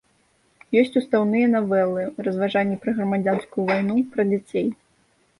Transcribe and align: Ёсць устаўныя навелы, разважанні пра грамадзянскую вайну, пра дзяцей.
Ёсць 0.79 0.95
устаўныя 1.01 1.49
навелы, 1.55 2.05
разважанні 2.27 2.77
пра 2.85 2.91
грамадзянскую 2.97 3.67
вайну, 3.69 3.99
пра 4.15 4.25
дзяцей. 4.31 4.67